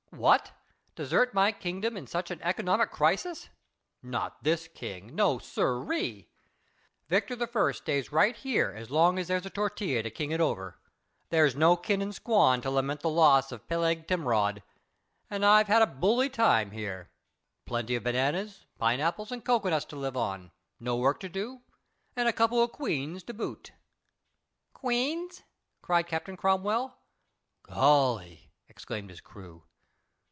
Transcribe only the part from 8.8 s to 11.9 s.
long as there's a Tortilla to king it over. There's no